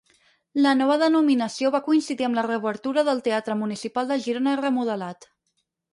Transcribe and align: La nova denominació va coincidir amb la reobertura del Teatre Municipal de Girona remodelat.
La 0.65 0.71
nova 0.77 0.93
denominació 1.01 1.69
va 1.75 1.83
coincidir 1.89 2.27
amb 2.29 2.39
la 2.39 2.45
reobertura 2.47 3.03
del 3.11 3.23
Teatre 3.29 3.59
Municipal 3.63 4.11
de 4.13 4.19
Girona 4.25 4.57
remodelat. 4.63 5.29